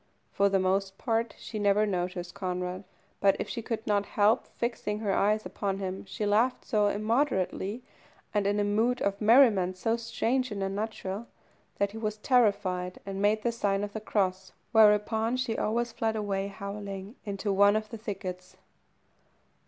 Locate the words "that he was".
11.77-12.17